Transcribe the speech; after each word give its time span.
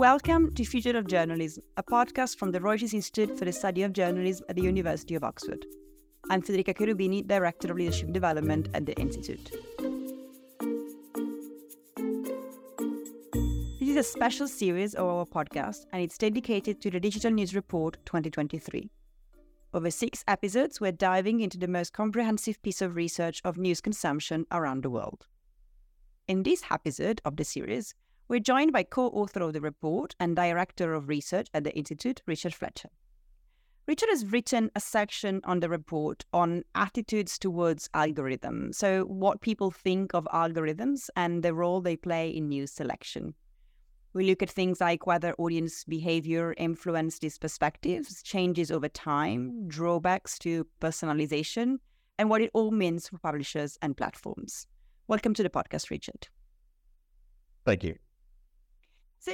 Welcome 0.00 0.54
to 0.54 0.64
Future 0.64 0.96
of 0.96 1.06
Journalism, 1.08 1.62
a 1.76 1.82
podcast 1.82 2.38
from 2.38 2.52
the 2.52 2.58
Reuters 2.58 2.94
Institute 2.94 3.38
for 3.38 3.44
the 3.44 3.52
Study 3.52 3.82
of 3.82 3.92
Journalism 3.92 4.46
at 4.48 4.56
the 4.56 4.62
University 4.62 5.14
of 5.14 5.22
Oxford. 5.22 5.66
I'm 6.30 6.40
Federica 6.40 6.74
Cherubini, 6.74 7.22
Director 7.26 7.70
of 7.70 7.76
Leadership 7.76 8.10
Development 8.10 8.66
at 8.72 8.86
the 8.86 8.94
Institute. 8.98 9.50
This 13.78 13.90
is 13.90 13.96
a 13.96 14.02
special 14.02 14.48
series 14.48 14.94
of 14.94 15.06
our 15.06 15.26
podcast, 15.26 15.84
and 15.92 16.00
it's 16.00 16.16
dedicated 16.16 16.80
to 16.80 16.90
the 16.90 16.98
Digital 16.98 17.30
News 17.30 17.54
Report 17.54 17.98
2023. 18.06 18.88
Over 19.74 19.90
six 19.90 20.24
episodes, 20.26 20.80
we're 20.80 20.92
diving 20.92 21.40
into 21.40 21.58
the 21.58 21.68
most 21.68 21.92
comprehensive 21.92 22.62
piece 22.62 22.80
of 22.80 22.96
research 22.96 23.42
of 23.44 23.58
news 23.58 23.82
consumption 23.82 24.46
around 24.50 24.82
the 24.82 24.88
world. 24.88 25.26
In 26.26 26.42
this 26.42 26.62
episode 26.70 27.20
of 27.26 27.36
the 27.36 27.44
series, 27.44 27.94
we're 28.30 28.38
joined 28.38 28.72
by 28.72 28.84
co 28.84 29.08
author 29.08 29.42
of 29.42 29.52
the 29.52 29.60
report 29.60 30.14
and 30.20 30.36
director 30.36 30.94
of 30.94 31.08
research 31.08 31.48
at 31.52 31.64
the 31.64 31.76
Institute, 31.76 32.22
Richard 32.28 32.54
Fletcher. 32.54 32.88
Richard 33.88 34.08
has 34.08 34.24
written 34.24 34.70
a 34.76 34.80
section 34.80 35.40
on 35.42 35.58
the 35.58 35.68
report 35.68 36.24
on 36.32 36.62
attitudes 36.76 37.40
towards 37.40 37.88
algorithms, 37.88 38.76
so 38.76 39.02
what 39.02 39.40
people 39.40 39.72
think 39.72 40.14
of 40.14 40.28
algorithms 40.32 41.08
and 41.16 41.42
the 41.42 41.52
role 41.52 41.80
they 41.80 41.96
play 41.96 42.30
in 42.30 42.48
news 42.48 42.70
selection. 42.70 43.34
We 44.12 44.24
look 44.26 44.44
at 44.44 44.50
things 44.50 44.80
like 44.80 45.08
whether 45.08 45.34
audience 45.38 45.82
behavior 45.82 46.54
influence 46.56 47.18
these 47.18 47.36
perspectives, 47.36 48.22
changes 48.22 48.70
over 48.70 48.88
time, 48.88 49.66
drawbacks 49.66 50.38
to 50.40 50.68
personalization, 50.80 51.78
and 52.16 52.30
what 52.30 52.42
it 52.42 52.50
all 52.54 52.70
means 52.70 53.08
for 53.08 53.18
publishers 53.18 53.76
and 53.82 53.96
platforms. 53.96 54.68
Welcome 55.08 55.34
to 55.34 55.42
the 55.42 55.50
podcast, 55.50 55.90
Richard. 55.90 56.28
Thank 57.64 57.82
you. 57.82 57.96
So, 59.22 59.32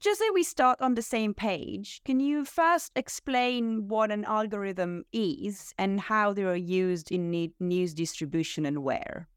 just 0.00 0.18
so 0.18 0.32
we 0.34 0.42
start 0.42 0.80
on 0.80 0.96
the 0.96 1.02
same 1.02 1.32
page, 1.32 2.00
can 2.04 2.18
you 2.18 2.44
first 2.44 2.90
explain 2.96 3.86
what 3.86 4.10
an 4.10 4.24
algorithm 4.24 5.04
is 5.12 5.72
and 5.78 6.00
how 6.00 6.32
they 6.32 6.42
are 6.42 6.56
used 6.56 7.12
in 7.12 7.52
news 7.60 7.94
distribution 7.94 8.66
and 8.66 8.82
where? 8.82 9.28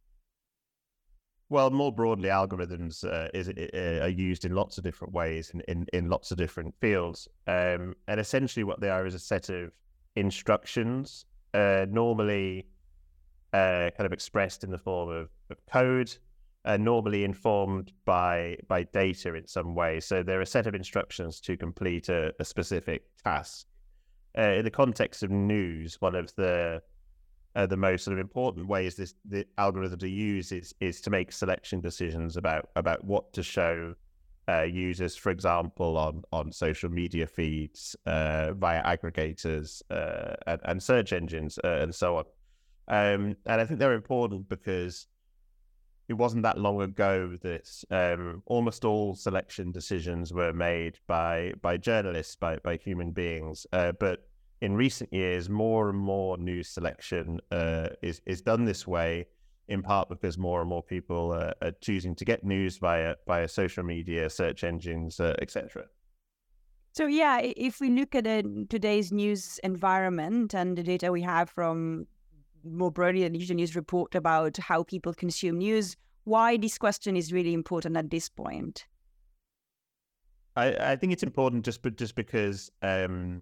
Well, 1.49 1.69
more 1.69 1.91
broadly, 1.91 2.29
algorithms 2.29 3.05
uh, 3.05 3.29
is, 3.35 3.49
uh, 3.49 3.99
are 4.01 4.09
used 4.09 4.43
in 4.43 4.55
lots 4.55 4.79
of 4.79 4.83
different 4.83 5.13
ways 5.13 5.51
in, 5.53 5.61
in, 5.67 5.85
in 5.93 6.09
lots 6.09 6.31
of 6.31 6.37
different 6.37 6.73
fields. 6.81 7.27
Um, 7.45 7.93
and 8.07 8.19
essentially, 8.19 8.63
what 8.63 8.81
they 8.81 8.89
are 8.89 9.05
is 9.05 9.13
a 9.13 9.19
set 9.19 9.49
of 9.49 9.71
instructions, 10.15 11.25
uh, 11.53 11.85
normally 11.87 12.65
uh, 13.53 13.91
kind 13.95 14.07
of 14.07 14.13
expressed 14.13 14.63
in 14.63 14.71
the 14.71 14.79
form 14.79 15.11
of, 15.11 15.29
of 15.51 15.63
code 15.71 16.11
are 16.65 16.77
normally 16.77 17.23
informed 17.23 17.91
by 18.05 18.57
by 18.67 18.83
data 18.83 19.33
in 19.33 19.47
some 19.47 19.75
way. 19.75 19.99
So 19.99 20.23
there 20.23 20.39
are 20.39 20.43
a 20.43 20.45
set 20.45 20.67
of 20.67 20.75
instructions 20.75 21.39
to 21.41 21.57
complete 21.57 22.09
a, 22.09 22.33
a 22.39 22.45
specific 22.45 23.03
task. 23.23 23.67
Uh, 24.37 24.53
in 24.53 24.63
the 24.63 24.71
context 24.71 25.23
of 25.23 25.31
news, 25.31 25.99
one 25.99 26.15
of 26.15 26.33
the 26.35 26.81
uh, 27.55 27.65
the 27.65 27.77
most 27.77 28.05
sort 28.05 28.13
of 28.13 28.19
important 28.19 28.67
ways 28.67 28.95
this 28.95 29.13
the 29.25 29.45
algorithms 29.57 30.03
are 30.03 30.07
used 30.07 30.51
is 30.51 30.73
is 30.79 31.01
to 31.01 31.09
make 31.09 31.31
selection 31.31 31.81
decisions 31.81 32.37
about 32.37 32.69
about 32.75 33.03
what 33.03 33.33
to 33.33 33.43
show 33.43 33.93
uh, 34.47 34.63
users, 34.63 35.15
for 35.15 35.31
example, 35.31 35.97
on 35.97 36.23
on 36.31 36.51
social 36.51 36.89
media 36.89 37.27
feeds 37.27 37.95
uh, 38.05 38.53
via 38.53 38.83
aggregators 38.83 39.81
uh, 39.91 40.35
and, 40.47 40.61
and, 40.65 40.83
search 40.83 41.13
engines 41.13 41.59
uh, 41.63 41.79
and 41.81 41.93
so 41.93 42.17
on. 42.17 42.25
Um, 42.87 43.35
and 43.45 43.61
I 43.61 43.65
think 43.65 43.79
they're 43.79 43.93
important 43.93 44.49
because 44.49 45.07
it 46.11 46.17
wasn't 46.17 46.43
that 46.43 46.57
long 46.57 46.81
ago 46.81 47.37
that 47.41 47.69
um, 47.89 48.43
almost 48.45 48.83
all 48.83 49.15
selection 49.15 49.71
decisions 49.71 50.33
were 50.33 50.51
made 50.51 50.99
by 51.07 51.53
by 51.61 51.77
journalists, 51.77 52.35
by 52.35 52.57
by 52.57 52.75
human 52.75 53.11
beings. 53.11 53.65
Uh, 53.71 53.93
but 53.93 54.27
in 54.59 54.75
recent 54.75 55.11
years, 55.13 55.49
more 55.49 55.89
and 55.89 55.97
more 55.97 56.37
news 56.37 56.67
selection 56.67 57.39
uh, 57.51 57.87
is 58.01 58.21
is 58.25 58.41
done 58.41 58.65
this 58.65 58.85
way, 58.85 59.25
in 59.69 59.81
part 59.81 60.09
because 60.09 60.37
more 60.37 60.59
and 60.59 60.69
more 60.69 60.83
people 60.83 61.31
uh, 61.31 61.53
are 61.61 61.71
choosing 61.79 62.13
to 62.15 62.25
get 62.25 62.43
news 62.43 62.75
via 62.75 63.15
via 63.25 63.47
social 63.47 63.83
media, 63.83 64.29
search 64.29 64.65
engines, 64.65 65.17
uh, 65.21 65.33
etc. 65.41 65.85
So 66.91 67.05
yeah, 67.05 67.39
if 67.41 67.79
we 67.79 67.89
look 67.89 68.15
at 68.15 68.25
today's 68.69 69.13
news 69.13 69.61
environment 69.63 70.53
and 70.53 70.77
the 70.77 70.83
data 70.83 71.09
we 71.09 71.21
have 71.21 71.49
from 71.49 72.07
more 72.63 72.91
broadly 72.91 73.23
the 73.23 73.29
Digital 73.29 73.55
News 73.55 73.75
report 73.75 74.15
about 74.15 74.57
how 74.57 74.83
people 74.83 75.13
consume 75.13 75.57
news, 75.57 75.95
why 76.23 76.57
this 76.57 76.77
question 76.77 77.15
is 77.15 77.33
really 77.33 77.53
important 77.53 77.97
at 77.97 78.09
this 78.09 78.29
point. 78.29 78.85
I, 80.55 80.91
I 80.91 80.95
think 80.95 81.13
it's 81.13 81.23
important 81.23 81.65
just 81.65 81.81
just 81.95 82.15
because 82.15 82.71
um, 82.81 83.41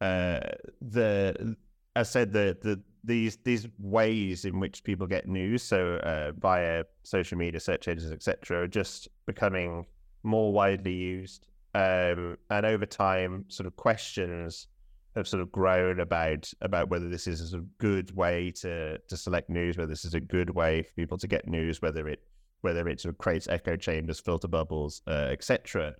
uh, 0.00 0.40
the 0.80 1.56
as 1.96 2.08
I 2.08 2.10
said 2.10 2.32
the 2.32 2.56
the 2.62 2.80
these 3.02 3.38
these 3.44 3.66
ways 3.78 4.44
in 4.44 4.60
which 4.60 4.84
people 4.84 5.06
get 5.06 5.26
news, 5.26 5.62
so 5.62 5.94
uh, 5.96 6.32
via 6.38 6.84
social 7.02 7.38
media, 7.38 7.60
search 7.60 7.88
engines, 7.88 8.12
etc., 8.12 8.62
are 8.62 8.68
just 8.68 9.08
becoming 9.26 9.86
more 10.22 10.52
widely 10.52 10.94
used. 10.94 11.46
Um, 11.74 12.36
and 12.50 12.66
over 12.66 12.84
time, 12.84 13.44
sort 13.48 13.66
of 13.66 13.76
questions 13.76 14.66
have 15.16 15.26
sort 15.26 15.42
of 15.42 15.50
grown 15.50 16.00
about 16.00 16.52
about 16.60 16.88
whether 16.88 17.08
this 17.08 17.26
is 17.26 17.54
a 17.54 17.60
good 17.78 18.14
way 18.14 18.50
to 18.50 18.98
to 18.98 19.16
select 19.16 19.50
news, 19.50 19.76
whether 19.76 19.90
this 19.90 20.04
is 20.04 20.14
a 20.14 20.20
good 20.20 20.50
way 20.50 20.82
for 20.82 20.92
people 20.92 21.18
to 21.18 21.26
get 21.26 21.48
news, 21.48 21.82
whether 21.82 22.08
it 22.08 22.22
whether 22.62 22.88
it 22.88 23.00
sort 23.00 23.14
of 23.14 23.18
creates 23.18 23.48
echo 23.48 23.76
chambers, 23.76 24.20
filter 24.20 24.48
bubbles, 24.48 25.02
uh, 25.06 25.28
etc. 25.30 25.94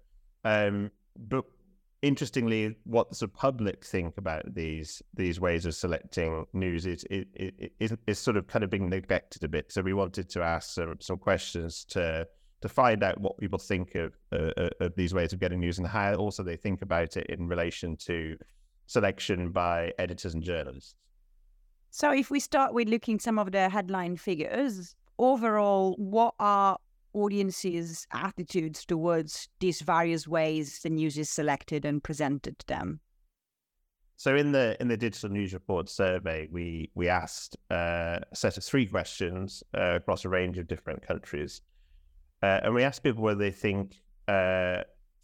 Um, 0.44 0.90
but 1.16 1.44
interestingly, 2.02 2.76
what 2.84 3.08
the 3.08 3.14
sort 3.14 3.30
of 3.30 3.36
public 3.36 3.84
think 3.84 4.16
about 4.16 4.54
these 4.54 5.02
these 5.14 5.40
ways 5.40 5.66
of 5.66 5.74
selecting 5.74 6.46
news 6.52 6.86
is 6.86 7.04
it, 7.10 7.28
it, 7.34 7.72
is 8.06 8.18
sort 8.18 8.36
of 8.36 8.46
kind 8.46 8.64
of 8.64 8.70
being 8.70 8.88
neglected 8.88 9.44
a 9.44 9.48
bit. 9.48 9.72
So 9.72 9.82
we 9.82 9.92
wanted 9.92 10.28
to 10.30 10.42
ask 10.42 10.70
some, 10.74 10.96
some 11.00 11.18
questions 11.18 11.84
to 11.90 12.26
to 12.62 12.68
find 12.68 13.02
out 13.02 13.18
what 13.20 13.38
people 13.38 13.58
think 13.58 13.94
of 13.94 14.14
uh, 14.32 14.68
of 14.80 14.94
these 14.94 15.14
ways 15.14 15.32
of 15.32 15.40
getting 15.40 15.60
news 15.60 15.78
and 15.78 15.86
how 15.86 16.14
also 16.14 16.42
they 16.42 16.56
think 16.56 16.82
about 16.82 17.16
it 17.16 17.26
in 17.28 17.48
relation 17.48 17.96
to 17.96 18.36
selection 18.90 19.52
by 19.52 19.92
editors 19.98 20.34
and 20.34 20.42
journalists. 20.42 20.96
So, 21.90 22.12
if 22.12 22.30
we 22.30 22.40
start 22.40 22.74
with 22.74 22.88
looking 22.88 23.18
some 23.20 23.38
of 23.38 23.52
the 23.52 23.68
headline 23.68 24.16
figures, 24.16 24.94
overall, 25.18 25.94
what 25.96 26.34
are 26.38 26.78
audiences' 27.12 28.06
attitudes 28.12 28.84
towards 28.84 29.48
these 29.60 29.80
various 29.80 30.26
ways 30.26 30.80
the 30.80 30.90
news 30.90 31.18
is 31.18 31.30
selected 31.30 31.84
and 31.84 32.02
presented 32.02 32.58
to 32.60 32.66
them? 32.66 33.00
So, 34.16 34.34
in 34.34 34.52
the 34.52 34.76
in 34.80 34.88
the 34.88 34.96
digital 34.96 35.30
news 35.30 35.54
report 35.54 35.88
survey, 35.88 36.48
we 36.50 36.90
we 36.94 37.08
asked 37.08 37.56
uh, 37.70 38.18
a 38.30 38.36
set 38.36 38.56
of 38.56 38.64
three 38.64 38.86
questions 38.86 39.62
uh, 39.76 39.94
across 39.94 40.24
a 40.24 40.28
range 40.28 40.58
of 40.58 40.66
different 40.66 41.02
countries, 41.06 41.62
uh, 42.42 42.60
and 42.64 42.74
we 42.74 42.82
asked 42.82 43.02
people 43.02 43.22
whether 43.22 43.40
they 43.40 43.52
think 43.52 44.02
uh, 44.28 44.82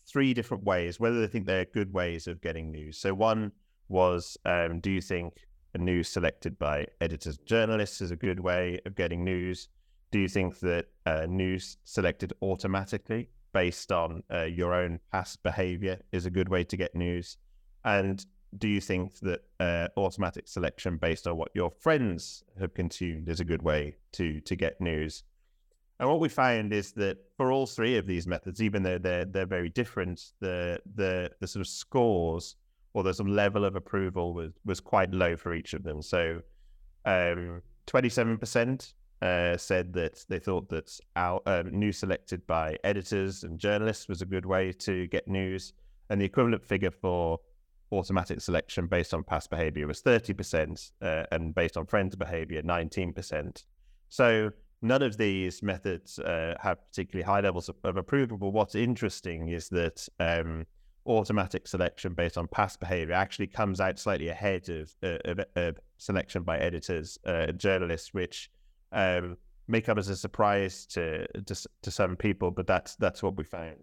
three 0.08 0.34
different 0.34 0.64
ways, 0.64 1.00
whether 1.00 1.20
they 1.20 1.26
think 1.26 1.46
they're 1.46 1.64
good 1.64 1.92
ways 1.92 2.26
of 2.26 2.40
getting 2.40 2.70
news. 2.70 2.98
So 2.98 3.14
one 3.14 3.52
was, 3.88 4.36
um, 4.44 4.80
do 4.80 4.90
you 4.90 5.00
think 5.00 5.46
a 5.74 5.78
news 5.78 6.08
selected 6.08 6.58
by 6.58 6.86
editors 7.00 7.38
and 7.38 7.46
journalists 7.46 8.00
is 8.00 8.10
a 8.10 8.16
good 8.16 8.40
way 8.40 8.80
of 8.86 8.94
getting 8.94 9.24
news? 9.24 9.68
Do 10.10 10.18
you 10.18 10.28
think 10.28 10.60
that 10.60 10.86
uh, 11.04 11.26
news 11.28 11.76
selected 11.84 12.32
automatically 12.42 13.28
based 13.52 13.92
on 13.92 14.22
uh, 14.32 14.44
your 14.44 14.74
own 14.74 15.00
past 15.12 15.42
behavior 15.42 15.98
is 16.12 16.26
a 16.26 16.30
good 16.30 16.48
way 16.48 16.64
to 16.64 16.76
get 16.76 16.94
news? 16.94 17.38
And 17.84 18.24
do 18.58 18.68
you 18.68 18.80
think 18.80 19.18
that 19.20 19.42
uh, 19.60 19.88
automatic 19.96 20.48
selection 20.48 20.96
based 20.96 21.26
on 21.26 21.36
what 21.36 21.50
your 21.54 21.70
friends 21.70 22.44
have 22.58 22.74
consumed 22.74 23.28
is 23.28 23.40
a 23.40 23.44
good 23.44 23.62
way 23.62 23.96
to 24.12 24.40
to 24.40 24.56
get 24.56 24.80
news? 24.80 25.24
And 25.98 26.08
what 26.08 26.20
we 26.20 26.28
find 26.28 26.72
is 26.72 26.92
that 26.92 27.18
for 27.36 27.50
all 27.50 27.66
three 27.66 27.96
of 27.96 28.06
these 28.06 28.26
methods, 28.26 28.60
even 28.60 28.82
though 28.82 28.98
they're 28.98 29.24
they're 29.24 29.46
very 29.46 29.70
different, 29.70 30.32
the 30.40 30.78
the 30.94 31.30
the 31.40 31.46
sort 31.46 31.62
of 31.62 31.68
scores 31.68 32.56
or 32.92 33.02
the 33.02 33.14
sort 33.14 33.28
of 33.28 33.34
level 33.34 33.64
of 33.64 33.76
approval 33.76 34.34
was 34.34 34.52
was 34.64 34.80
quite 34.80 35.12
low 35.12 35.36
for 35.36 35.54
each 35.54 35.72
of 35.72 35.82
them. 35.82 36.02
So, 36.02 36.42
twenty 37.86 38.08
seven 38.10 38.36
percent 38.36 38.94
uh, 39.22 39.56
said 39.56 39.92
that 39.94 40.24
they 40.28 40.38
thought 40.38 40.68
that 40.68 40.98
our 41.16 41.40
uh, 41.46 41.62
news 41.70 41.98
selected 41.98 42.46
by 42.46 42.76
editors 42.84 43.44
and 43.44 43.58
journalists 43.58 44.08
was 44.08 44.20
a 44.20 44.26
good 44.26 44.44
way 44.44 44.72
to 44.72 45.06
get 45.06 45.26
news, 45.26 45.72
and 46.10 46.20
the 46.20 46.26
equivalent 46.26 46.62
figure 46.62 46.90
for 46.90 47.40
automatic 47.92 48.40
selection 48.40 48.86
based 48.86 49.14
on 49.14 49.22
past 49.22 49.48
behavior 49.48 49.86
was 49.86 50.02
30%, 50.02 50.90
uh, 51.02 51.24
and 51.30 51.54
based 51.54 51.76
on 51.76 51.86
friends' 51.86 52.16
behavior, 52.16 52.60
19%. 52.62 53.64
So 54.08 54.50
none 54.82 55.02
of 55.02 55.16
these 55.16 55.62
methods 55.62 56.18
uh, 56.18 56.54
have 56.60 56.84
particularly 56.88 57.24
high 57.24 57.40
levels 57.40 57.68
of, 57.68 57.76
of, 57.84 57.96
approval. 57.96 58.36
But 58.36 58.50
what's 58.50 58.74
interesting 58.74 59.48
is 59.48 59.68
that 59.70 60.06
um, 60.20 60.66
automatic 61.06 61.66
selection 61.66 62.14
based 62.14 62.36
on 62.36 62.46
past 62.48 62.80
behavior 62.80 63.14
actually 63.14 63.46
comes 63.46 63.80
out 63.80 63.98
slightly 63.98 64.28
ahead 64.28 64.68
of, 64.68 64.94
uh, 65.02 65.18
of, 65.24 65.40
of 65.56 65.80
selection 65.98 66.42
by 66.42 66.58
editors, 66.58 67.18
uh, 67.26 67.52
journalists, 67.52 68.12
which 68.12 68.50
um, 68.92 69.36
may 69.68 69.80
come 69.80 69.98
as 69.98 70.08
a 70.08 70.16
surprise 70.16 70.86
to, 70.86 71.26
to, 71.42 71.68
to 71.82 71.90
some 71.90 72.16
people. 72.16 72.50
But 72.50 72.66
that's 72.66 72.96
that's 72.96 73.22
what 73.22 73.36
we 73.36 73.44
found. 73.44 73.82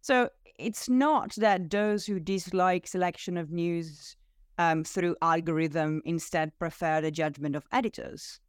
So 0.00 0.28
it's 0.58 0.88
not 0.88 1.34
that 1.36 1.70
those 1.70 2.06
who 2.06 2.20
dislike 2.20 2.86
selection 2.86 3.36
of 3.36 3.50
news 3.50 4.16
um, 4.58 4.84
through 4.84 5.16
algorithm 5.22 6.02
instead 6.04 6.56
prefer 6.58 7.00
the 7.00 7.10
judgment 7.10 7.56
of 7.56 7.66
editors. 7.72 8.40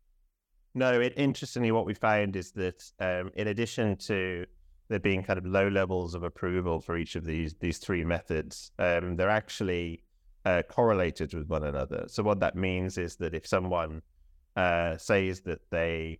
No, 0.78 1.00
it, 1.00 1.14
interestingly, 1.16 1.72
what 1.72 1.86
we 1.86 1.94
found 1.94 2.36
is 2.36 2.52
that 2.52 2.84
um, 3.00 3.32
in 3.36 3.48
addition 3.48 3.96
to 3.96 4.46
there 4.90 5.00
being 5.00 5.24
kind 5.24 5.40
of 5.40 5.46
low 5.46 5.70
levels 5.70 6.14
of 6.14 6.24
approval 6.24 6.82
for 6.82 6.98
each 6.98 7.16
of 7.16 7.24
these 7.24 7.56
these 7.62 7.78
three 7.78 8.04
methods, 8.04 8.72
um, 8.78 9.16
they're 9.16 9.30
actually 9.30 10.04
uh, 10.44 10.62
correlated 10.70 11.34
with 11.34 11.48
one 11.48 11.64
another. 11.64 12.04
So 12.08 12.24
what 12.24 12.42
that 12.42 12.58
means 12.58 12.98
is 12.98 13.16
that 13.16 13.34
if 13.34 13.48
someone 13.48 14.02
uh, 14.58 14.98
says 14.98 15.40
that 15.42 15.62
they 15.72 16.20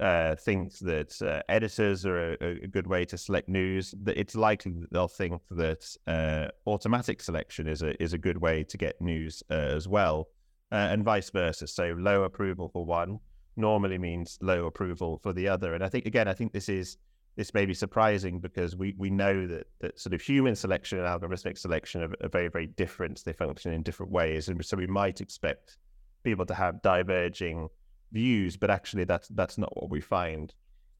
uh, 0.00 0.34
think 0.36 0.78
that 0.80 1.20
uh, 1.22 1.40
editors 1.48 2.04
are 2.04 2.34
a, 2.34 2.62
a, 2.62 2.66
good 2.66 2.86
way 2.86 3.06
to 3.06 3.16
select 3.16 3.48
news, 3.48 3.94
that 4.02 4.18
it's 4.18 4.34
likely 4.34 4.72
that 4.72 4.92
they'll 4.92 5.08
think 5.08 5.40
that 5.50 5.96
uh, 6.06 6.48
automatic 6.66 7.22
selection 7.22 7.66
is 7.66 7.80
a 7.80 8.00
is 8.02 8.12
a 8.12 8.18
good 8.18 8.36
way 8.36 8.64
to 8.64 8.76
get 8.76 9.00
news 9.00 9.42
uh, 9.50 9.54
as 9.54 9.88
well, 9.88 10.28
and 10.70 11.02
vice 11.04 11.30
versa. 11.30 11.66
So 11.66 11.94
low 11.98 12.24
approval 12.24 12.68
for 12.68 12.84
one 12.84 13.18
normally 13.56 13.98
means 13.98 14.38
low 14.40 14.66
approval 14.66 15.18
for 15.22 15.32
the 15.32 15.48
other. 15.48 15.74
And 15.74 15.84
I 15.84 15.88
think 15.88 16.06
again, 16.06 16.28
I 16.28 16.34
think 16.34 16.52
this 16.52 16.68
is 16.68 16.96
this 17.36 17.52
may 17.52 17.66
be 17.66 17.74
surprising 17.74 18.38
because 18.38 18.76
we 18.76 18.94
we 18.96 19.10
know 19.10 19.46
that 19.46 19.66
that 19.80 19.98
sort 19.98 20.14
of 20.14 20.20
human 20.20 20.54
selection 20.54 20.98
and 20.98 21.06
algorithmic 21.06 21.58
selection 21.58 22.02
are, 22.02 22.14
are 22.22 22.28
very 22.28 22.48
very 22.48 22.68
different. 22.68 23.22
They 23.24 23.32
function 23.32 23.72
in 23.72 23.82
different 23.82 24.12
ways, 24.12 24.48
and 24.48 24.64
so 24.64 24.76
we 24.76 24.86
might 24.86 25.20
expect 25.20 25.78
people 26.22 26.46
to 26.46 26.54
have 26.54 26.82
diverging 26.82 27.68
views, 28.12 28.56
but 28.56 28.70
actually 28.70 29.04
that's 29.04 29.28
that's 29.28 29.58
not 29.58 29.76
what 29.76 29.90
we 29.90 30.00
find. 30.00 30.54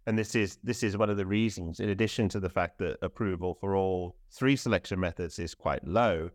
And 0.06 0.18
this 0.18 0.34
is 0.34 0.58
this 0.62 0.82
is 0.82 0.96
one 0.96 1.08
of 1.08 1.16
the 1.16 1.26
reasons, 1.26 1.80
in 1.80 1.88
addition 1.88 2.28
to 2.30 2.40
the 2.40 2.50
fact 2.50 2.78
that 2.78 2.98
approval 3.00 3.56
for 3.60 3.74
all 3.74 4.16
three 4.30 4.56
selection 4.56 5.00
methods 5.00 5.38
is 5.38 5.54
quite 5.54 5.86
low, 5.86 6.30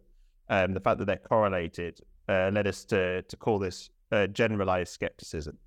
um, 0.50 0.74
the 0.74 0.80
fact 0.80 0.98
that 1.00 1.06
they're 1.06 1.18
correlated 1.18 2.00
uh, 2.28 2.50
led 2.52 2.68
us 2.68 2.84
to 2.86 3.22
to 3.24 3.38
call 3.38 3.60
this 3.60 3.90
uh, 4.12 4.28
generalized 4.28 4.92
skepticism. 4.92 5.58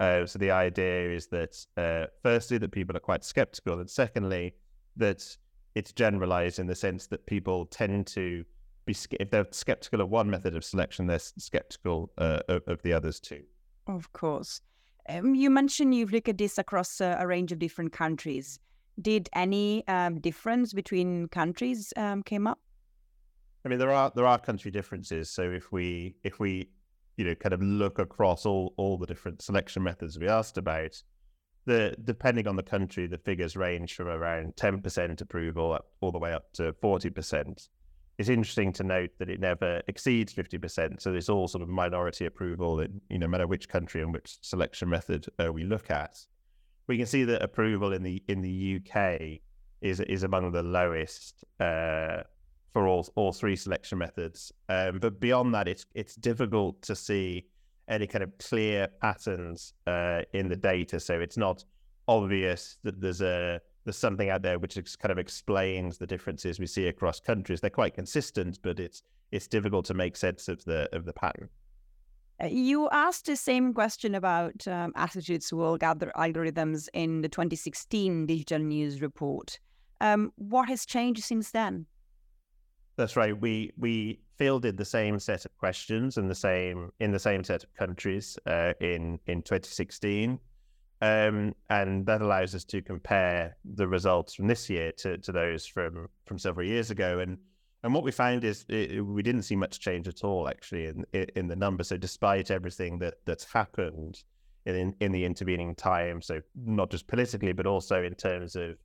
Uh, 0.00 0.24
so 0.24 0.38
the 0.38 0.50
idea 0.50 1.10
is 1.10 1.26
that 1.26 1.54
uh, 1.76 2.06
firstly 2.22 2.56
that 2.56 2.72
people 2.72 2.96
are 2.96 3.00
quite 3.00 3.22
skeptical, 3.22 3.78
and 3.80 3.88
secondly 3.88 4.54
that 4.96 5.36
it's 5.74 5.92
generalized 5.92 6.58
in 6.58 6.66
the 6.66 6.74
sense 6.74 7.06
that 7.06 7.24
people 7.26 7.66
tend 7.66 8.06
to 8.06 8.42
be 8.86 8.96
if 9.20 9.30
they're 9.30 9.46
skeptical 9.50 10.00
of 10.00 10.08
one 10.08 10.28
method 10.30 10.56
of 10.56 10.64
selection, 10.64 11.06
they're 11.06 11.18
skeptical 11.18 12.10
uh, 12.16 12.40
of, 12.48 12.62
of 12.66 12.82
the 12.82 12.94
others 12.94 13.20
too. 13.20 13.42
Of 13.86 14.10
course. 14.14 14.62
Um, 15.08 15.34
you 15.34 15.50
mentioned 15.50 15.94
you've 15.94 16.12
looked 16.12 16.28
at 16.28 16.38
this 16.38 16.56
across 16.56 17.00
a, 17.00 17.18
a 17.20 17.26
range 17.26 17.52
of 17.52 17.58
different 17.58 17.92
countries. 17.92 18.58
Did 19.00 19.28
any 19.34 19.86
um, 19.86 20.18
difference 20.20 20.72
between 20.72 21.28
countries 21.28 21.92
um, 21.96 22.22
came 22.22 22.46
up? 22.46 22.58
I 23.64 23.68
mean, 23.68 23.78
there 23.78 23.92
are 23.92 24.10
there 24.14 24.26
are 24.26 24.38
country 24.38 24.70
differences. 24.70 25.28
So 25.28 25.42
if 25.42 25.70
we 25.70 26.16
if 26.24 26.40
we 26.40 26.70
you 27.20 27.26
know 27.26 27.34
kind 27.34 27.52
of 27.52 27.62
look 27.62 27.98
across 27.98 28.46
all 28.46 28.74
all 28.76 28.98
the 28.98 29.06
different 29.06 29.42
selection 29.42 29.82
methods 29.82 30.18
we 30.18 30.26
asked 30.26 30.58
about, 30.58 31.02
the 31.66 31.94
depending 32.02 32.48
on 32.48 32.56
the 32.56 32.62
country, 32.62 33.06
the 33.06 33.18
figures 33.18 33.56
range 33.56 33.94
from 33.94 34.08
around 34.08 34.56
ten 34.56 34.80
percent 34.80 35.20
approval 35.20 35.72
up, 35.72 35.90
all 36.00 36.10
the 36.10 36.18
way 36.18 36.32
up 36.32 36.52
to 36.54 36.72
forty 36.80 37.10
percent 37.10 37.68
it's 38.20 38.28
interesting 38.28 38.70
to 38.70 38.84
note 38.84 39.08
that 39.18 39.30
it 39.30 39.40
never 39.40 39.80
exceeds 39.88 40.34
50%. 40.34 41.00
So 41.00 41.14
it's 41.14 41.30
all 41.30 41.48
sort 41.48 41.62
of 41.62 41.70
minority 41.70 42.26
approval, 42.26 42.80
in, 42.80 43.00
you 43.08 43.18
know, 43.18 43.24
no 43.24 43.30
matter 43.30 43.46
which 43.46 43.66
country 43.66 44.02
and 44.02 44.12
which 44.12 44.36
selection 44.42 44.90
method 44.90 45.26
uh, 45.42 45.50
we 45.50 45.64
look 45.64 45.90
at. 45.90 46.18
We 46.86 46.98
can 46.98 47.06
see 47.06 47.24
that 47.24 47.40
approval 47.40 47.94
in 47.94 48.02
the 48.02 48.22
in 48.28 48.42
the 48.42 48.78
UK 48.78 49.40
is 49.80 50.00
is 50.00 50.22
among 50.22 50.52
the 50.52 50.62
lowest 50.62 51.44
uh, 51.60 52.24
for 52.72 52.86
all 52.86 53.08
all 53.14 53.32
three 53.32 53.56
selection 53.56 53.98
methods. 53.98 54.52
Um, 54.68 54.98
but 54.98 55.20
beyond 55.20 55.54
that, 55.54 55.68
it's 55.68 55.86
it's 55.94 56.14
difficult 56.14 56.80
to 56.82 56.94
see 56.94 57.46
any 57.88 58.06
kind 58.06 58.22
of 58.22 58.36
clear 58.38 58.88
patterns 59.00 59.74
uh, 59.86 60.22
in 60.32 60.48
the 60.48 60.56
data. 60.56 61.00
So 61.00 61.20
it's 61.20 61.36
not 61.36 61.64
obvious 62.08 62.78
that 62.84 63.00
there's 63.00 63.20
a 63.20 63.60
there's 63.84 63.96
something 63.96 64.30
out 64.30 64.42
there 64.42 64.58
which 64.58 64.78
kind 64.98 65.12
of 65.12 65.18
explains 65.18 65.98
the 65.98 66.06
differences 66.06 66.58
we 66.58 66.66
see 66.66 66.88
across 66.88 67.18
countries. 67.18 67.60
They're 67.60 67.70
quite 67.70 67.94
consistent, 67.94 68.58
but 68.62 68.78
it's 68.78 69.02
it's 69.32 69.46
difficult 69.46 69.84
to 69.86 69.94
make 69.94 70.16
sense 70.16 70.48
of 70.48 70.64
the 70.64 70.88
of 70.92 71.04
the 71.04 71.12
pattern. 71.12 71.48
Uh, 72.42 72.46
you 72.46 72.88
asked 72.90 73.26
the 73.26 73.36
same 73.36 73.74
question 73.74 74.14
about 74.14 74.66
um, 74.66 74.92
attitudes 74.96 75.48
toward 75.48 75.82
algorithms 75.82 76.88
in 76.94 77.20
the 77.20 77.28
2016 77.28 78.26
Digital 78.26 78.60
News 78.60 79.02
Report. 79.02 79.58
Um, 80.00 80.32
what 80.36 80.68
has 80.68 80.86
changed 80.86 81.22
since 81.22 81.50
then? 81.50 81.86
That's 83.00 83.16
right. 83.16 83.40
We 83.40 83.72
we 83.78 84.20
fielded 84.36 84.76
the 84.76 84.84
same 84.84 85.18
set 85.18 85.46
of 85.46 85.56
questions 85.56 86.18
in 86.18 86.28
the 86.28 86.34
same 86.34 86.92
in 87.00 87.12
the 87.12 87.18
same 87.18 87.42
set 87.42 87.64
of 87.64 87.72
countries 87.74 88.38
uh, 88.44 88.74
in 88.78 89.18
in 89.26 89.40
2016. 89.40 90.38
Um, 91.00 91.54
and 91.70 92.04
that 92.04 92.20
allows 92.20 92.54
us 92.54 92.62
to 92.64 92.82
compare 92.82 93.56
the 93.64 93.88
results 93.88 94.34
from 94.34 94.48
this 94.48 94.68
year 94.68 94.92
to, 94.98 95.16
to 95.16 95.32
those 95.32 95.64
from, 95.64 96.08
from 96.26 96.38
several 96.38 96.66
years 96.66 96.90
ago. 96.90 97.20
And 97.20 97.38
and 97.82 97.94
what 97.94 98.04
we 98.04 98.12
found 98.12 98.44
is 98.44 98.66
it, 98.68 99.00
we 99.00 99.22
didn't 99.22 99.44
see 99.44 99.56
much 99.56 99.80
change 99.80 100.06
at 100.06 100.22
all, 100.22 100.46
actually, 100.46 100.88
in 100.88 101.06
in 101.14 101.48
the 101.48 101.56
numbers. 101.56 101.88
So 101.88 101.96
despite 101.96 102.50
everything 102.50 102.98
that 102.98 103.14
that's 103.24 103.50
happened 103.50 104.22
in 104.66 104.94
in 105.00 105.10
the 105.10 105.24
intervening 105.24 105.74
time, 105.74 106.20
so 106.20 106.42
not 106.54 106.90
just 106.90 107.06
politically, 107.06 107.54
but 107.54 107.66
also 107.66 108.02
in 108.02 108.14
terms 108.14 108.56
of 108.56 108.76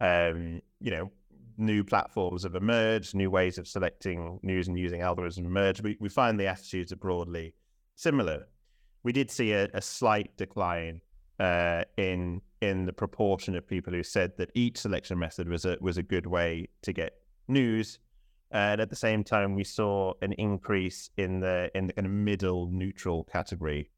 um, 0.00 0.62
you 0.80 0.90
know 0.90 1.12
new 1.58 1.84
platforms 1.84 2.44
have 2.44 2.54
emerged, 2.54 3.14
new 3.14 3.30
ways 3.30 3.58
of 3.58 3.66
selecting 3.66 4.38
news 4.42 4.68
and 4.68 4.78
using 4.78 5.00
algorithms 5.00 5.38
emerged. 5.38 5.82
We 5.82 5.96
we 6.00 6.08
find 6.08 6.38
the 6.38 6.46
attitudes 6.46 6.92
are 6.92 6.96
broadly 6.96 7.54
similar. 7.96 8.46
We 9.02 9.12
did 9.12 9.30
see 9.30 9.52
a, 9.52 9.68
a 9.74 9.82
slight 9.82 10.36
decline 10.36 11.00
uh, 11.38 11.84
in 11.96 12.40
in 12.60 12.86
the 12.86 12.92
proportion 12.92 13.54
of 13.56 13.66
people 13.66 13.92
who 13.92 14.02
said 14.02 14.32
that 14.38 14.50
each 14.54 14.78
selection 14.78 15.18
method 15.18 15.48
was 15.48 15.64
a 15.64 15.76
was 15.80 15.98
a 15.98 16.02
good 16.02 16.26
way 16.26 16.68
to 16.82 16.92
get 16.92 17.14
news. 17.48 17.98
And 18.50 18.80
at 18.80 18.88
the 18.88 18.96
same 18.96 19.24
time, 19.24 19.54
we 19.54 19.64
saw 19.64 20.14
an 20.22 20.32
increase 20.34 21.10
in 21.18 21.40
the 21.40 21.70
in 21.74 21.86
the 21.88 21.92
kind 21.92 22.06
of 22.06 22.12
middle 22.12 22.70
neutral 22.70 23.24
category. 23.24 23.90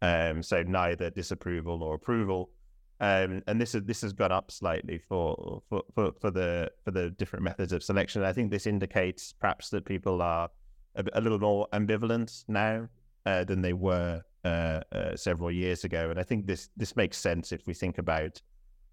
Um, 0.00 0.42
so 0.42 0.62
neither 0.62 1.10
disapproval 1.10 1.78
nor 1.78 1.94
approval. 1.94 2.50
Um, 3.00 3.42
and 3.46 3.60
this 3.60 3.74
is 3.74 3.84
this 3.84 4.00
has 4.02 4.12
gone 4.12 4.32
up 4.32 4.50
slightly 4.50 4.98
for, 4.98 5.62
for 5.68 5.82
for 5.94 6.12
for 6.20 6.30
the 6.30 6.70
for 6.84 6.90
the 6.90 7.10
different 7.10 7.44
methods 7.44 7.72
of 7.72 7.82
selection. 7.82 8.24
I 8.24 8.32
think 8.32 8.50
this 8.50 8.66
indicates 8.66 9.32
perhaps 9.32 9.70
that 9.70 9.84
people 9.84 10.20
are 10.20 10.50
a, 10.96 11.04
a 11.12 11.20
little 11.20 11.38
more 11.38 11.68
ambivalent 11.72 12.44
now 12.48 12.88
uh, 13.24 13.44
than 13.44 13.62
they 13.62 13.72
were 13.72 14.22
uh, 14.44 14.80
uh, 14.92 15.16
several 15.16 15.50
years 15.50 15.84
ago. 15.84 16.10
And 16.10 16.18
I 16.18 16.24
think 16.24 16.46
this 16.46 16.70
this 16.76 16.96
makes 16.96 17.16
sense 17.16 17.52
if 17.52 17.66
we 17.66 17.74
think 17.74 17.98
about 17.98 18.40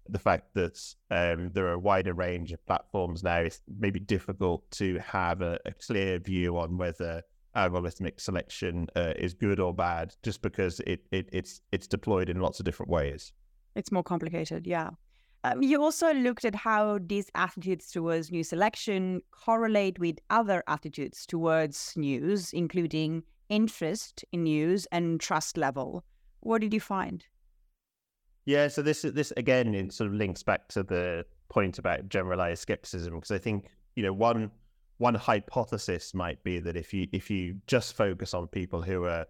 the 0.08 0.18
fact 0.20 0.54
that 0.54 0.78
um, 1.10 1.50
there 1.52 1.66
are 1.66 1.72
a 1.72 1.78
wider 1.78 2.14
range 2.14 2.52
of 2.52 2.64
platforms 2.66 3.24
now. 3.24 3.38
It's 3.38 3.60
maybe 3.78 3.98
difficult 3.98 4.70
to 4.72 4.98
have 5.00 5.42
a, 5.42 5.58
a 5.66 5.72
clear 5.72 6.20
view 6.20 6.58
on 6.58 6.78
whether 6.78 7.22
algorithmic 7.56 8.20
selection 8.20 8.86
uh, 8.94 9.14
is 9.16 9.34
good 9.34 9.58
or 9.58 9.74
bad, 9.74 10.14
just 10.22 10.42
because 10.42 10.80
it, 10.80 11.00
it 11.10 11.28
it's 11.32 11.60
it's 11.72 11.86
deployed 11.86 12.28
in 12.28 12.40
lots 12.40 12.60
of 12.60 12.64
different 12.64 12.90
ways. 12.90 13.32
It's 13.76 13.92
more 13.92 14.02
complicated, 14.02 14.66
yeah. 14.66 14.90
Um, 15.44 15.62
you 15.62 15.80
also 15.80 16.12
looked 16.12 16.44
at 16.44 16.56
how 16.56 16.98
these 17.00 17.30
attitudes 17.36 17.92
towards 17.92 18.32
news 18.32 18.48
selection 18.48 19.20
correlate 19.30 19.98
with 20.00 20.18
other 20.30 20.64
attitudes 20.66 21.24
towards 21.24 21.92
news, 21.94 22.52
including 22.52 23.22
interest 23.48 24.24
in 24.32 24.42
news 24.42 24.86
and 24.90 25.20
trust 25.20 25.56
level. 25.56 26.04
What 26.40 26.62
did 26.62 26.74
you 26.74 26.80
find? 26.80 27.24
Yeah, 28.44 28.68
so 28.68 28.82
this 28.82 29.02
this 29.02 29.32
again 29.36 29.74
it 29.74 29.92
sort 29.92 30.08
of 30.08 30.14
links 30.14 30.42
back 30.42 30.68
to 30.68 30.82
the 30.82 31.26
point 31.48 31.78
about 31.78 32.08
generalized 32.08 32.62
skepticism 32.62 33.14
because 33.14 33.30
I 33.30 33.38
think 33.38 33.66
you 33.94 34.02
know 34.02 34.12
one 34.12 34.50
one 34.98 35.14
hypothesis 35.14 36.14
might 36.14 36.42
be 36.42 36.58
that 36.60 36.76
if 36.76 36.94
you 36.94 37.08
if 37.12 37.30
you 37.30 37.56
just 37.66 37.96
focus 37.96 38.34
on 38.34 38.46
people 38.48 38.82
who 38.82 39.04
are 39.04 39.26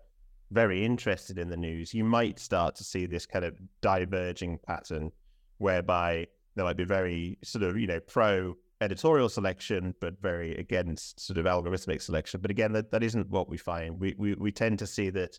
very 0.51 0.85
interested 0.85 1.39
in 1.39 1.49
the 1.49 1.57
news, 1.57 1.93
you 1.93 2.05
might 2.05 2.39
start 2.39 2.75
to 2.77 2.85
see 2.85 3.07
this 3.07 3.27
kind 3.27 3.45
of 3.45 3.57
diverging 3.81 4.59
pattern 4.67 5.11
whereby 5.59 6.27
there 6.55 6.65
might 6.65 6.77
be 6.77 6.85
very 6.85 7.39
sort 7.43 7.65
of 7.65 7.79
you 7.79 7.87
know 7.87 8.01
pro 8.01 8.57
editorial 8.81 9.29
selection, 9.29 9.95
but 10.01 10.21
very 10.21 10.55
against 10.57 11.21
sort 11.21 11.39
of 11.39 11.47
algorithmic 11.47 12.03
selection. 12.03 12.41
But 12.41 12.51
again, 12.51 12.73
that, 12.73 12.91
that 12.91 13.03
isn't 13.03 13.31
what 13.31 13.49
we 13.49 13.57
find. 13.57 13.99
We, 13.99 14.15
we 14.19 14.35
we 14.35 14.53
tend 14.53 14.79
to 14.81 14.87
see 14.87 15.11
that 15.11 15.39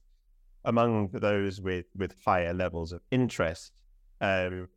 among 0.66 1.10
those 1.14 1.62
with 1.62 1.86
with 1.96 2.16
higher 2.26 2.54
levels 2.54 2.92
of 2.92 3.02
interest, 3.12 3.74
um, 4.22 4.68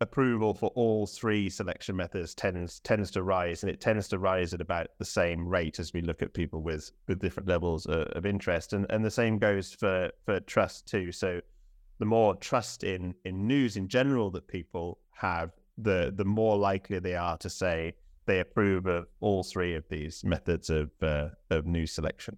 approval 0.00 0.52
for 0.54 0.70
all 0.74 1.06
three 1.06 1.48
selection 1.48 1.96
methods 1.96 2.34
tends 2.34 2.80
tends 2.80 3.10
to 3.12 3.22
rise, 3.22 3.62
and 3.62 3.70
it 3.70 3.80
tends 3.80 4.08
to 4.08 4.18
rise 4.18 4.52
at 4.52 4.60
about 4.60 4.88
the 4.98 5.04
same 5.04 5.46
rate 5.46 5.78
as 5.78 5.92
we 5.92 6.02
look 6.02 6.22
at 6.22 6.34
people 6.34 6.62
with 6.62 6.90
with 7.08 7.20
different 7.20 7.48
levels 7.48 7.86
of, 7.86 8.06
of 8.08 8.26
interest. 8.26 8.72
And 8.72 8.86
and 8.90 9.04
the 9.04 9.10
same 9.10 9.38
goes 9.38 9.72
for 9.72 10.10
for 10.24 10.40
trust 10.40 10.86
too. 10.86 11.12
So 11.12 11.40
the 11.98 12.06
more 12.06 12.34
trust 12.36 12.84
in 12.84 13.14
in 13.24 13.46
news 13.46 13.76
in 13.76 13.88
general 13.88 14.30
that 14.32 14.48
people 14.48 14.98
have, 15.12 15.52
the 15.78 16.12
the 16.14 16.24
more 16.24 16.56
likely 16.56 16.98
they 16.98 17.16
are 17.16 17.38
to 17.38 17.50
say 17.50 17.94
they 18.26 18.40
approve 18.40 18.86
of 18.86 19.06
all 19.20 19.42
three 19.42 19.74
of 19.74 19.88
these 19.88 20.24
methods 20.24 20.68
of 20.68 20.90
uh, 21.02 21.28
of 21.50 21.66
news 21.66 21.92
selection. 21.92 22.36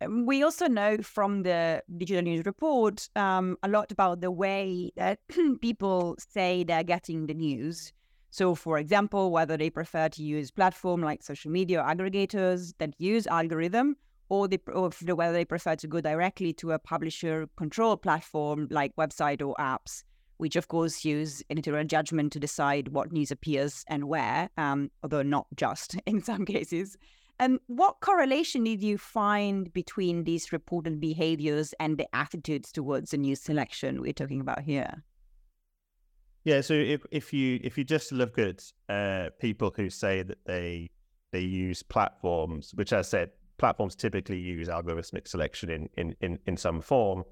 Um, 0.00 0.26
we 0.26 0.42
also 0.42 0.66
know 0.66 0.98
from 0.98 1.42
the 1.42 1.82
digital 1.96 2.22
news 2.22 2.44
report 2.46 3.08
um, 3.16 3.56
a 3.62 3.68
lot 3.68 3.92
about 3.92 4.20
the 4.20 4.30
way 4.30 4.92
that 4.96 5.20
people 5.60 6.16
say 6.18 6.64
they're 6.64 6.82
getting 6.82 7.26
the 7.26 7.34
news. 7.34 7.92
So, 8.30 8.56
for 8.56 8.78
example, 8.78 9.30
whether 9.30 9.56
they 9.56 9.70
prefer 9.70 10.08
to 10.08 10.22
use 10.22 10.50
platform 10.50 11.02
like 11.02 11.22
social 11.22 11.52
media 11.52 11.82
aggregators 11.82 12.74
that 12.78 12.92
use 12.98 13.28
algorithm, 13.28 13.96
or, 14.28 14.48
they, 14.48 14.58
or 14.72 14.90
whether 14.90 15.32
they 15.32 15.44
prefer 15.44 15.76
to 15.76 15.86
go 15.86 16.00
directly 16.00 16.52
to 16.54 16.72
a 16.72 16.78
publisher 16.78 17.48
control 17.56 17.96
platform 17.96 18.66
like 18.70 18.96
website 18.96 19.46
or 19.46 19.54
apps, 19.60 20.02
which 20.38 20.56
of 20.56 20.66
course 20.66 21.04
use 21.04 21.42
editorial 21.50 21.84
judgment 21.84 22.32
to 22.32 22.40
decide 22.40 22.88
what 22.88 23.12
news 23.12 23.30
appears 23.30 23.84
and 23.86 24.08
where, 24.08 24.50
um, 24.56 24.90
although 25.04 25.22
not 25.22 25.46
just 25.54 25.96
in 26.06 26.22
some 26.22 26.44
cases. 26.44 26.96
And 27.38 27.58
what 27.66 28.00
correlation 28.00 28.64
did 28.64 28.82
you 28.82 28.96
find 28.96 29.72
between 29.72 30.24
these 30.24 30.52
reported 30.52 31.00
behaviors 31.00 31.74
and 31.80 31.98
the 31.98 32.06
attitudes 32.14 32.70
towards 32.70 33.10
the 33.10 33.18
news 33.18 33.40
selection 33.40 34.00
we're 34.00 34.12
talking 34.12 34.40
about 34.40 34.62
here? 34.62 35.02
Yeah, 36.44 36.60
so 36.60 36.74
if, 36.74 37.04
if 37.10 37.32
you 37.32 37.58
if 37.64 37.78
you 37.78 37.84
just 37.84 38.12
look 38.12 38.38
at 38.38 38.70
uh, 38.88 39.30
people 39.40 39.72
who 39.74 39.88
say 39.88 40.22
that 40.22 40.38
they 40.44 40.90
they 41.32 41.40
use 41.40 41.82
platforms, 41.82 42.72
which 42.74 42.92
I 42.92 43.02
said 43.02 43.30
platforms 43.56 43.96
typically 43.96 44.38
use 44.38 44.68
algorithmic 44.68 45.26
selection 45.26 45.70
in, 45.70 45.88
in, 45.96 46.14
in, 46.20 46.38
in 46.46 46.56
some 46.56 46.80
form. 46.80 47.24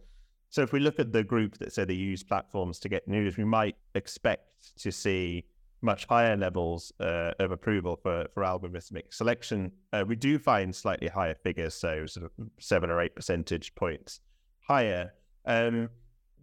So 0.48 0.62
if 0.62 0.72
we 0.72 0.80
look 0.80 0.98
at 0.98 1.12
the 1.12 1.22
group 1.22 1.58
that 1.58 1.72
say 1.72 1.84
they 1.84 1.94
use 1.94 2.22
platforms 2.22 2.78
to 2.80 2.88
get 2.88 3.06
news, 3.06 3.36
we 3.36 3.44
might 3.44 3.76
expect 3.94 4.76
to 4.78 4.90
see 4.90 5.44
much 5.82 6.06
higher 6.06 6.36
levels 6.36 6.92
uh, 7.00 7.32
of 7.38 7.50
approval 7.50 7.96
for, 8.02 8.26
for 8.32 8.42
algorithmic 8.42 9.12
selection. 9.12 9.72
Uh, 9.92 10.04
we 10.06 10.16
do 10.16 10.38
find 10.38 10.74
slightly 10.74 11.08
higher 11.08 11.34
figures, 11.34 11.74
so 11.74 12.06
sort 12.06 12.26
of 12.26 12.32
seven 12.58 12.90
or 12.90 13.00
eight 13.00 13.14
percentage 13.14 13.74
points 13.74 14.20
higher, 14.66 15.12
um, 15.44 15.88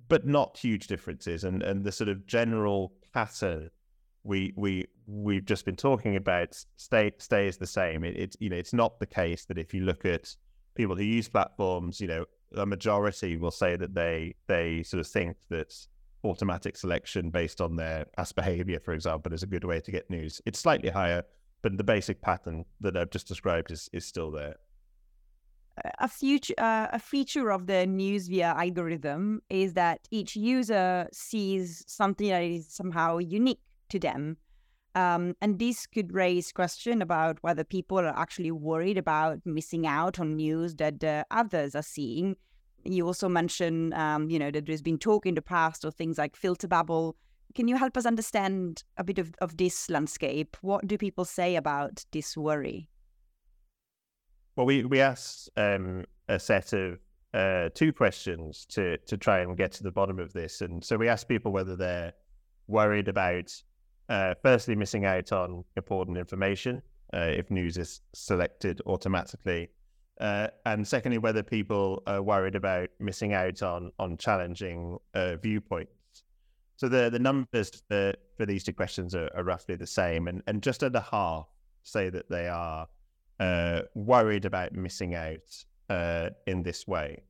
but 0.07 0.27
not 0.27 0.57
huge 0.57 0.87
differences. 0.87 1.43
And 1.43 1.63
and 1.63 1.83
the 1.83 1.91
sort 1.91 2.09
of 2.09 2.25
general 2.27 2.93
pattern 3.13 3.69
we 4.23 4.53
we 4.55 4.85
we've 5.07 5.45
just 5.45 5.65
been 5.65 5.75
talking 5.75 6.15
about 6.15 6.55
stay 6.77 7.11
stays 7.17 7.57
the 7.57 7.67
same. 7.67 8.03
It, 8.03 8.17
it's 8.17 8.37
you 8.39 8.49
know 8.49 8.57
it's 8.57 8.73
not 8.73 8.99
the 8.99 9.05
case 9.05 9.45
that 9.45 9.57
if 9.57 9.73
you 9.73 9.81
look 9.81 10.05
at 10.05 10.35
people 10.75 10.95
who 10.95 11.03
use 11.03 11.27
platforms, 11.27 11.99
you 11.99 12.07
know, 12.07 12.25
a 12.55 12.65
majority 12.65 13.37
will 13.37 13.51
say 13.51 13.75
that 13.75 13.93
they 13.93 14.35
they 14.47 14.83
sort 14.83 14.99
of 14.99 15.07
think 15.07 15.37
that 15.49 15.73
automatic 16.23 16.75
selection 16.77 17.29
based 17.29 17.61
on 17.61 17.75
their 17.75 18.05
past 18.15 18.35
behavior, 18.35 18.79
for 18.79 18.93
example, 18.93 19.33
is 19.33 19.43
a 19.43 19.47
good 19.47 19.63
way 19.63 19.79
to 19.79 19.91
get 19.91 20.09
news. 20.09 20.41
It's 20.45 20.59
slightly 20.59 20.89
higher, 20.89 21.23
but 21.61 21.77
the 21.77 21.83
basic 21.83 22.21
pattern 22.21 22.65
that 22.81 22.97
I've 22.97 23.09
just 23.09 23.27
described 23.27 23.71
is, 23.71 23.89
is 23.93 24.05
still 24.05 24.31
there. 24.31 24.55
A, 25.99 26.09
future, 26.09 26.55
uh, 26.57 26.87
a 26.91 26.99
feature 26.99 27.51
of 27.51 27.67
the 27.67 27.87
news 27.87 28.27
via 28.27 28.53
algorithm 28.57 29.41
is 29.49 29.73
that 29.73 30.07
each 30.11 30.35
user 30.35 31.07
sees 31.13 31.85
something 31.87 32.29
that 32.29 32.43
is 32.43 32.67
somehow 32.67 33.17
unique 33.17 33.61
to 33.89 33.99
them. 33.99 34.37
Um, 34.95 35.35
and 35.41 35.57
this 35.57 35.87
could 35.87 36.13
raise 36.13 36.51
question 36.51 37.01
about 37.01 37.37
whether 37.41 37.63
people 37.63 37.99
are 37.99 38.17
actually 38.19 38.51
worried 38.51 38.97
about 38.97 39.39
missing 39.45 39.87
out 39.87 40.19
on 40.19 40.35
news 40.35 40.75
that 40.75 41.01
uh, 41.03 41.23
others 41.31 41.75
are 41.75 41.83
seeing 41.83 42.35
you 42.83 43.05
also 43.05 43.29
mentioned, 43.29 43.93
um, 43.93 44.29
you 44.29 44.39
know, 44.39 44.51
that 44.51 44.65
there's 44.65 44.81
been 44.81 44.97
talk 44.97 45.25
in 45.25 45.35
the 45.35 45.41
past 45.41 45.85
of 45.85 45.95
things 45.95 46.17
like 46.17 46.35
filter 46.35 46.67
bubble. 46.67 47.15
Can 47.55 47.67
you 47.67 47.75
help 47.75 47.97
us 47.97 48.05
understand 48.05 48.83
a 48.97 49.03
bit 49.03 49.17
of, 49.17 49.33
of 49.41 49.57
this 49.57 49.89
landscape? 49.89 50.55
What 50.61 50.87
do 50.87 50.97
people 50.97 51.25
say 51.25 51.55
about 51.55 52.05
this 52.11 52.37
worry? 52.37 52.87
Well, 54.55 54.65
we, 54.65 54.83
we 54.83 54.99
asked 54.99 55.49
um, 55.57 56.05
a 56.27 56.39
set 56.39 56.73
of 56.73 56.99
uh, 57.33 57.69
two 57.73 57.93
questions 57.93 58.65
to, 58.69 58.97
to 58.97 59.17
try 59.17 59.39
and 59.39 59.57
get 59.57 59.71
to 59.73 59.83
the 59.83 59.91
bottom 59.91 60.19
of 60.19 60.33
this. 60.33 60.61
And 60.61 60.83
so 60.83 60.97
we 60.97 61.07
asked 61.07 61.27
people 61.27 61.51
whether 61.51 61.75
they're 61.75 62.13
worried 62.67 63.07
about, 63.07 63.51
uh, 64.09 64.35
firstly, 64.41 64.75
missing 64.75 65.05
out 65.05 65.31
on 65.31 65.63
important 65.75 66.17
information 66.17 66.81
uh, 67.13 67.31
if 67.35 67.49
news 67.49 67.77
is 67.77 68.01
selected 68.13 68.81
automatically 68.85 69.69
uh, 70.19 70.47
and 70.65 70.85
secondly, 70.85 71.17
whether 71.17 71.43
people 71.43 72.03
are 72.05 72.21
worried 72.21 72.55
about 72.55 72.89
missing 72.99 73.33
out 73.33 73.63
on 73.63 73.91
on 73.99 74.17
challenging 74.17 74.97
uh, 75.13 75.37
viewpoints. 75.37 76.23
So 76.75 76.87
the 76.89 77.09
the 77.09 77.19
numbers 77.19 77.71
for, 77.87 78.13
for 78.37 78.45
these 78.45 78.63
two 78.63 78.73
questions 78.73 79.15
are, 79.15 79.29
are, 79.35 79.43
roughly 79.43 79.75
the 79.75 79.87
same, 79.87 80.27
and 80.27 80.41
and 80.47 80.61
just 80.61 80.83
under 80.83 80.99
half 80.99 81.47
say 81.83 82.09
that 82.09 82.29
they 82.29 82.47
are 82.47 82.87
uh, 83.39 83.81
worried 83.95 84.45
about 84.45 84.73
missing 84.73 85.15
out 85.15 85.63
uh, 85.89 86.29
in 86.47 86.63
this 86.63 86.85
way. 86.87 87.23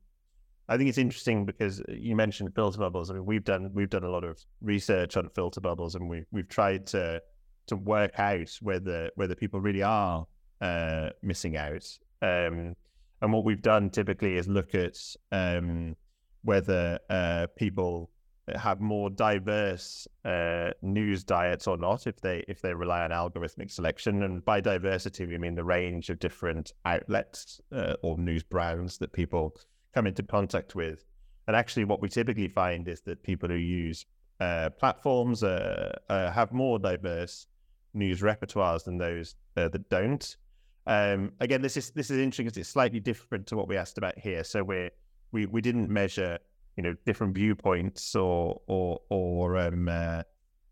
I 0.67 0.77
think 0.77 0.89
it's 0.89 0.97
interesting 0.97 1.45
because 1.45 1.81
you 1.89 2.15
mentioned 2.15 2.53
filter 2.53 2.77
bubbles. 2.77 3.09
I 3.09 3.13
mean, 3.13 3.25
we've 3.25 3.43
done 3.43 3.71
we've 3.73 3.89
done 3.89 4.03
a 4.03 4.09
lot 4.09 4.23
of 4.23 4.39
research 4.61 5.15
on 5.17 5.29
filter 5.29 5.61
bubbles, 5.61 5.95
and 5.95 6.09
we 6.09 6.25
we've 6.31 6.49
tried 6.49 6.87
to 6.87 7.21
to 7.67 7.75
work 7.75 8.19
out 8.19 8.57
whether 8.61 9.11
whether 9.15 9.35
people 9.35 9.61
really 9.61 9.83
are 9.83 10.25
uh, 10.61 11.09
missing 11.21 11.55
out. 11.55 11.87
Um, 12.21 12.75
and 13.21 13.33
what 13.33 13.43
we've 13.43 13.61
done 13.61 13.89
typically 13.89 14.37
is 14.37 14.47
look 14.47 14.73
at 14.75 14.97
um, 15.31 15.95
whether 16.43 16.99
uh, 17.09 17.47
people 17.57 18.09
have 18.55 18.79
more 18.81 19.09
diverse 19.09 20.07
uh, 20.25 20.71
news 20.81 21.23
diets 21.23 21.67
or 21.67 21.77
not 21.77 22.07
if 22.07 22.19
they 22.21 22.43
if 22.47 22.61
they 22.61 22.73
rely 22.73 23.03
on 23.03 23.11
algorithmic 23.11 23.71
selection. 23.71 24.23
And 24.23 24.43
by 24.43 24.61
diversity, 24.61 25.25
we 25.25 25.37
mean 25.37 25.55
the 25.55 25.63
range 25.63 26.09
of 26.09 26.19
different 26.19 26.73
outlets 26.85 27.61
uh, 27.71 27.95
or 28.01 28.17
news 28.17 28.43
brands 28.43 28.97
that 28.99 29.13
people 29.13 29.55
come 29.93 30.07
into 30.07 30.23
contact 30.23 30.75
with. 30.75 31.05
And 31.47 31.55
actually, 31.55 31.85
what 31.85 32.01
we 32.01 32.09
typically 32.09 32.47
find 32.47 32.87
is 32.87 33.01
that 33.01 33.23
people 33.23 33.49
who 33.49 33.55
use 33.55 34.05
uh, 34.39 34.69
platforms 34.71 35.43
uh, 35.43 35.97
uh, 36.09 36.31
have 36.31 36.51
more 36.51 36.79
diverse 36.79 37.47
news 37.93 38.21
repertoires 38.21 38.83
than 38.83 38.97
those 38.97 39.35
that 39.55 39.89
don't. 39.89 40.37
Um, 40.87 41.33
again, 41.39 41.61
this 41.61 41.77
is 41.77 41.91
this 41.91 42.09
is 42.09 42.17
interesting 42.17 42.45
because 42.45 42.57
it's 42.57 42.69
slightly 42.69 42.99
different 42.99 43.47
to 43.47 43.55
what 43.55 43.67
we 43.67 43.77
asked 43.77 43.97
about 43.97 44.17
here. 44.17 44.43
So 44.43 44.63
we 44.63 44.89
we 45.31 45.45
we 45.45 45.61
didn't 45.61 45.89
measure 45.89 46.39
you 46.77 46.83
know 46.83 46.95
different 47.05 47.35
viewpoints 47.35 48.15
or 48.15 48.61
or 48.67 49.01
or 49.09 49.57
um 49.57 49.89
uh, 49.89 50.23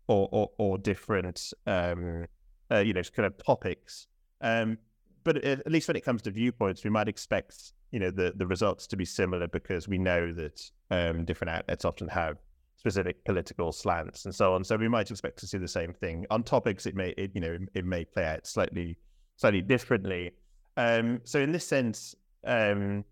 or, 0.06 0.28
or, 0.32 0.50
or 0.58 0.78
different 0.78 1.52
um 1.66 2.26
uh, 2.70 2.78
you 2.78 2.92
know 2.92 3.02
kind 3.02 3.26
of 3.26 3.36
topics. 3.44 4.06
Um, 4.40 4.78
but 5.24 5.44
at 5.44 5.70
least 5.70 5.88
when 5.88 5.96
it 5.96 6.04
comes 6.04 6.22
to 6.22 6.30
viewpoints, 6.30 6.84
we 6.84 6.90
might 6.90 7.08
expect 7.08 7.72
you 7.90 8.00
know 8.00 8.10
the 8.10 8.32
the 8.36 8.46
results 8.46 8.86
to 8.88 8.96
be 8.96 9.04
similar 9.04 9.48
because 9.48 9.88
we 9.88 9.98
know 9.98 10.32
that 10.32 10.62
um, 10.90 11.24
different 11.24 11.50
outlets 11.50 11.84
often 11.84 12.08
have 12.08 12.38
specific 12.76 13.24
political 13.24 13.72
slants 13.72 14.24
and 14.24 14.34
so 14.34 14.54
on. 14.54 14.64
So 14.64 14.76
we 14.76 14.88
might 14.88 15.10
expect 15.10 15.38
to 15.40 15.46
see 15.46 15.58
the 15.58 15.68
same 15.68 15.92
thing 15.92 16.24
on 16.30 16.42
topics. 16.42 16.86
It 16.86 16.94
may 16.94 17.10
it, 17.18 17.32
you 17.34 17.40
know 17.40 17.58
it 17.74 17.84
may 17.84 18.04
play 18.04 18.24
out 18.24 18.46
slightly 18.46 18.96
slightly 19.38 19.62
differently. 19.62 20.32
Um, 20.76 21.22
so 21.24 21.40
in 21.40 21.52
this 21.52 21.66
sense, 21.66 22.14
um, 22.46 23.04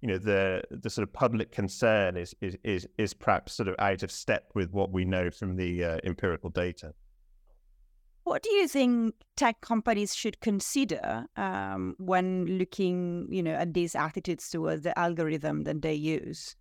you 0.00 0.08
know, 0.08 0.18
the 0.18 0.62
the 0.70 0.90
sort 0.90 1.06
of 1.06 1.12
public 1.12 1.52
concern 1.52 2.16
is 2.16 2.34
is 2.40 2.56
is 2.64 2.88
is 2.98 3.14
perhaps 3.14 3.52
sort 3.52 3.68
of 3.68 3.76
out 3.78 4.02
of 4.02 4.10
step 4.10 4.50
with 4.54 4.72
what 4.72 4.90
we 4.90 5.04
know 5.04 5.30
from 5.30 5.56
the 5.56 5.84
uh, 5.84 5.98
empirical 6.04 6.50
data. 6.50 6.94
What 8.24 8.42
do 8.42 8.50
you 8.50 8.68
think 8.68 9.14
tech 9.36 9.60
companies 9.60 10.14
should 10.14 10.40
consider 10.40 11.26
um, 11.36 11.96
when 11.98 12.46
looking, 12.46 13.26
you 13.30 13.42
know, 13.42 13.52
at 13.52 13.74
these 13.74 13.96
attitudes 13.96 14.48
towards 14.48 14.84
the 14.84 14.96
algorithm 14.96 15.64
that 15.64 15.82
they 15.82 15.94
use? 15.94 16.54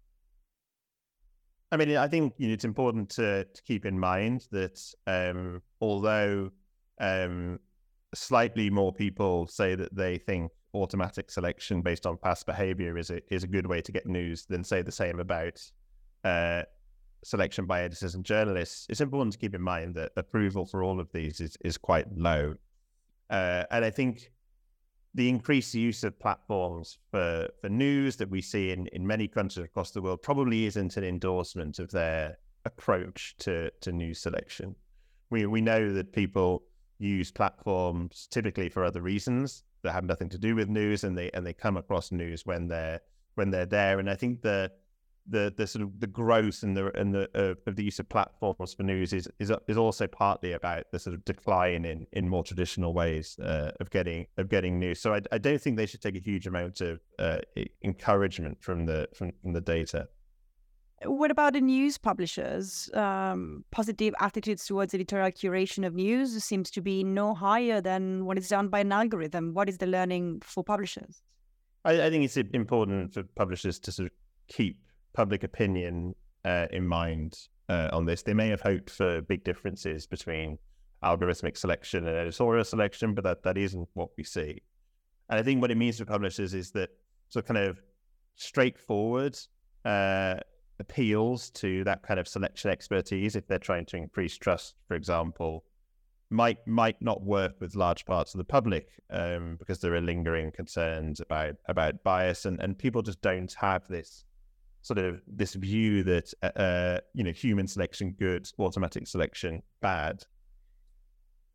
I 1.71 1.77
mean, 1.77 1.95
I 1.95 2.07
think 2.07 2.33
you 2.37 2.47
know, 2.47 2.53
it's 2.53 2.65
important 2.65 3.09
to, 3.11 3.45
to 3.45 3.63
keep 3.63 3.85
in 3.85 3.99
mind 3.99 4.47
that 4.51 4.81
um, 5.05 5.61
although 5.79 6.51
um, 6.99 7.59
slightly 8.13 8.69
more 8.69 8.93
people 8.93 9.47
say 9.47 9.75
that 9.75 9.95
they 9.95 10.17
think 10.17 10.51
automatic 10.73 11.29
selection 11.29 11.81
based 11.81 12.05
on 12.05 12.17
past 12.17 12.45
behavior 12.45 12.97
is 12.97 13.09
a 13.09 13.21
is 13.33 13.43
a 13.43 13.47
good 13.47 13.67
way 13.67 13.81
to 13.81 13.91
get 13.91 14.05
news 14.05 14.45
than 14.45 14.63
say 14.63 14.81
the 14.81 14.91
same 14.91 15.19
about 15.19 15.61
uh, 16.23 16.63
selection 17.23 17.65
by 17.65 17.81
editors 17.81 18.15
and 18.15 18.25
journalists. 18.25 18.87
It's 18.89 19.01
important 19.01 19.33
to 19.33 19.39
keep 19.39 19.53
in 19.55 19.61
mind 19.61 19.95
that 19.95 20.11
approval 20.17 20.65
for 20.65 20.83
all 20.83 20.99
of 20.99 21.11
these 21.11 21.39
is 21.39 21.57
is 21.63 21.77
quite 21.77 22.07
low, 22.15 22.55
uh, 23.29 23.63
and 23.71 23.85
I 23.85 23.89
think 23.89 24.31
the 25.13 25.27
increased 25.27 25.73
use 25.73 26.03
of 26.03 26.17
platforms 26.19 26.97
for 27.11 27.47
for 27.61 27.69
news 27.69 28.15
that 28.17 28.29
we 28.29 28.41
see 28.41 28.71
in 28.71 28.87
in 28.87 29.05
many 29.05 29.27
countries 29.27 29.65
across 29.65 29.91
the 29.91 30.01
world 30.01 30.21
probably 30.21 30.65
isn't 30.65 30.97
an 30.97 31.03
endorsement 31.03 31.79
of 31.79 31.91
their 31.91 32.37
approach 32.65 33.35
to 33.39 33.71
to 33.81 33.91
news 33.91 34.19
selection. 34.19 34.75
We 35.29 35.45
we 35.45 35.61
know 35.61 35.93
that 35.93 36.13
people 36.13 36.63
use 37.01 37.31
platforms 37.31 38.27
typically 38.31 38.69
for 38.69 38.83
other 38.83 39.01
reasons 39.01 39.63
that 39.83 39.91
have 39.91 40.03
nothing 40.03 40.29
to 40.29 40.37
do 40.37 40.55
with 40.55 40.69
news, 40.69 41.03
and 41.03 41.17
they 41.17 41.31
and 41.31 41.45
they 41.45 41.53
come 41.53 41.77
across 41.77 42.11
news 42.11 42.45
when 42.45 42.67
they're 42.67 43.01
when 43.35 43.49
they're 43.51 43.65
there. 43.65 43.99
And 43.99 44.09
I 44.09 44.15
think 44.15 44.41
the 44.41 44.71
the 45.27 45.53
the 45.55 45.67
sort 45.67 45.83
of 45.83 45.99
the 45.99 46.07
growth 46.07 46.63
and 46.63 46.75
the 46.75 46.95
and 46.97 47.13
the 47.13 47.29
uh, 47.35 47.69
of 47.69 47.75
the 47.75 47.83
use 47.83 47.99
of 47.99 48.09
platforms 48.09 48.73
for 48.73 48.83
news 48.83 49.13
is 49.13 49.27
is 49.39 49.51
is 49.67 49.77
also 49.77 50.07
partly 50.07 50.53
about 50.53 50.91
the 50.91 50.99
sort 50.99 51.13
of 51.13 51.25
decline 51.25 51.85
in 51.85 52.07
in 52.13 52.27
more 52.27 52.43
traditional 52.43 52.93
ways 52.93 53.37
uh, 53.39 53.71
of 53.79 53.89
getting 53.89 54.27
of 54.37 54.49
getting 54.49 54.79
news. 54.79 54.99
So 54.99 55.13
I, 55.13 55.21
I 55.31 55.37
don't 55.37 55.61
think 55.61 55.77
they 55.77 55.85
should 55.85 56.01
take 56.01 56.15
a 56.15 56.19
huge 56.19 56.47
amount 56.47 56.81
of 56.81 56.99
uh, 57.19 57.39
encouragement 57.83 58.63
from 58.63 58.85
the 58.85 59.09
from, 59.13 59.31
from 59.41 59.53
the 59.53 59.61
data. 59.61 60.07
What 61.05 61.31
about 61.31 61.53
the 61.53 61.61
news 61.61 61.97
publishers? 61.97 62.89
Um, 62.93 63.63
positive 63.71 64.13
attitudes 64.19 64.65
towards 64.65 64.93
editorial 64.93 65.31
curation 65.31 65.85
of 65.85 65.95
news 65.95 66.43
seems 66.43 66.69
to 66.71 66.81
be 66.81 67.03
no 67.03 67.33
higher 67.33 67.81
than 67.81 68.25
when 68.25 68.37
it's 68.37 68.49
done 68.49 68.67
by 68.67 68.81
an 68.81 68.91
algorithm. 68.91 69.53
What 69.53 69.67
is 69.67 69.79
the 69.79 69.87
learning 69.87 70.41
for 70.43 70.63
publishers? 70.63 71.23
I, 71.85 72.03
I 72.03 72.09
think 72.11 72.23
it's 72.23 72.37
important 72.37 73.13
for 73.13 73.23
publishers 73.23 73.79
to 73.79 73.91
sort 73.91 74.07
of 74.07 74.11
keep 74.47 74.77
public 75.13 75.43
opinion 75.43 76.13
uh, 76.45 76.67
in 76.71 76.87
mind 76.87 77.35
uh, 77.67 77.89
on 77.91 78.05
this. 78.05 78.21
They 78.21 78.35
may 78.35 78.49
have 78.49 78.61
hoped 78.61 78.91
for 78.91 79.21
big 79.21 79.43
differences 79.43 80.05
between 80.05 80.59
algorithmic 81.03 81.57
selection 81.57 82.07
and 82.07 82.15
editorial 82.15 82.63
selection, 82.63 83.15
but 83.15 83.23
that, 83.23 83.41
that 83.43 83.57
isn't 83.57 83.89
what 83.93 84.09
we 84.17 84.23
see. 84.23 84.61
And 85.29 85.39
I 85.39 85.43
think 85.43 85.61
what 85.61 85.71
it 85.71 85.77
means 85.77 85.97
for 85.97 86.05
publishers 86.05 86.53
is 86.53 86.71
that 86.71 86.89
sort 87.29 87.45
of 87.45 87.47
kind 87.47 87.65
of 87.65 87.81
straightforward 88.35 89.37
uh, 89.83 90.35
appeals 90.81 91.49
to 91.51 91.83
that 91.85 92.03
kind 92.03 92.19
of 92.19 92.27
selection 92.27 92.69
expertise, 92.69 93.35
if 93.37 93.47
they're 93.47 93.59
trying 93.59 93.85
to 93.87 93.97
increase 93.97 94.37
trust, 94.37 94.75
for 94.87 94.95
example, 94.95 95.63
might 96.29 96.65
might 96.67 97.01
not 97.01 97.23
work 97.23 97.53
with 97.59 97.75
large 97.75 98.05
parts 98.05 98.33
of 98.33 98.37
the 98.37 98.43
public 98.43 98.89
um, 99.09 99.57
because 99.57 99.79
there 99.79 99.93
are 99.93 100.01
lingering 100.01 100.51
concerns 100.51 101.19
about 101.19 101.55
about 101.67 102.03
bias, 102.03 102.45
and, 102.45 102.59
and 102.61 102.77
people 102.77 103.01
just 103.01 103.21
don't 103.21 103.53
have 103.53 103.87
this 103.87 104.25
sort 104.81 104.97
of 104.97 105.21
this 105.27 105.53
view 105.53 106.03
that 106.03 106.33
uh, 106.41 106.59
uh, 106.59 106.99
you 107.13 107.23
know 107.23 107.31
human 107.31 107.67
selection 107.67 108.15
good, 108.17 108.49
automatic 108.59 109.07
selection 109.07 109.61
bad. 109.81 110.23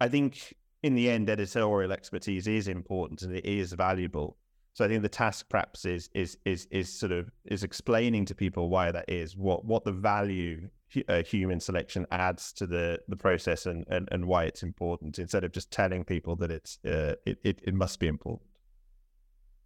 I 0.00 0.08
think 0.08 0.54
in 0.82 0.94
the 0.94 1.10
end, 1.10 1.28
editorial 1.30 1.92
expertise 1.92 2.46
is 2.46 2.68
important 2.68 3.22
and 3.22 3.34
it 3.34 3.46
is 3.46 3.72
valuable. 3.72 4.36
So 4.76 4.84
I 4.84 4.88
think 4.88 5.00
the 5.00 5.08
task 5.08 5.48
perhaps 5.48 5.86
is 5.86 6.10
is 6.12 6.36
is 6.44 6.68
is 6.70 6.92
sort 6.92 7.10
of 7.10 7.30
is 7.46 7.64
explaining 7.64 8.26
to 8.26 8.34
people 8.34 8.68
why 8.68 8.92
that 8.92 9.06
is, 9.08 9.34
what 9.34 9.64
what 9.64 9.84
the 9.84 9.92
value 9.92 10.68
uh, 11.08 11.22
human 11.22 11.60
selection 11.60 12.06
adds 12.10 12.52
to 12.52 12.66
the 12.66 13.00
the 13.08 13.16
process 13.16 13.64
and, 13.64 13.86
and 13.88 14.06
and 14.12 14.26
why 14.26 14.44
it's 14.44 14.62
important, 14.62 15.18
instead 15.18 15.44
of 15.44 15.52
just 15.52 15.70
telling 15.70 16.04
people 16.04 16.36
that 16.36 16.50
it's 16.50 16.78
uh, 16.84 17.14
it, 17.24 17.38
it 17.42 17.60
it 17.62 17.72
must 17.72 17.98
be 18.00 18.06
important. 18.06 18.50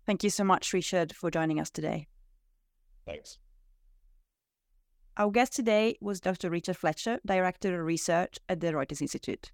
Thank 0.07 0.23
you 0.23 0.31
so 0.31 0.45
much, 0.45 0.73
Richard, 0.73 1.12
for 1.17 1.29
joining 1.29 1.59
us 1.59 1.71
today. 1.71 2.07
Thanks. 3.05 3.38
Our 5.17 5.33
guest 5.33 5.57
today 5.57 5.99
was 6.00 6.21
Dr. 6.21 6.50
Richard 6.50 6.76
Fletcher, 6.76 7.19
Director 7.26 7.81
of 7.81 7.85
Research 7.85 8.38
at 8.49 8.61
the 8.61 8.69
Reuters 8.69 9.00
Institute. 9.00 9.50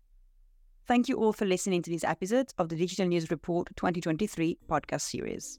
Thank 0.87 1.09
you 1.09 1.17
all 1.17 1.33
for 1.33 1.47
listening 1.47 1.83
to 1.83 1.91
this 1.91 2.05
episode 2.05 2.53
of 2.59 2.69
the 2.69 2.77
Digital 2.77 3.09
News 3.09 3.29
Report 3.33 3.67
2023 3.75 4.57
podcast 4.71 5.01
series. 5.01 5.59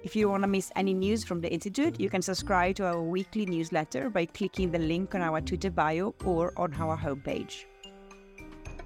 If 0.02 0.16
you 0.16 0.30
want 0.30 0.42
to 0.42 0.48
miss 0.48 0.72
any 0.76 0.96
news 0.96 1.24
from 1.24 1.40
the 1.40 1.54
Institute, 1.54 2.00
you 2.00 2.10
can 2.10 2.24
subscribe 2.24 2.78
to 2.78 2.88
our 2.88 3.04
weekly 3.04 3.46
newsletter 3.46 4.10
by 4.10 4.26
clicking 4.26 4.72
the 4.72 4.80
link 4.80 5.14
on 5.14 5.22
our 5.22 5.42
Twitter 5.42 5.70
bio 5.70 6.16
or 6.26 6.54
on 6.58 6.74
our 6.74 6.98
homepage. 6.98 7.66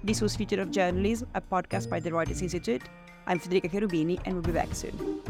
This 0.04 0.20
was 0.20 0.36
Future 0.36 0.60
of 0.60 0.70
Journalism, 0.70 1.26
a 1.34 1.40
podcast 1.40 1.88
by 1.88 2.00
the 2.00 2.10
Reuters 2.10 2.42
Institute. 2.42 2.82
I'm 3.26 3.38
Federica 3.38 3.70
Cherubini, 3.70 4.20
and 4.24 4.34
we'll 4.34 4.42
be 4.42 4.52
back 4.52 4.74
soon. 4.74 5.20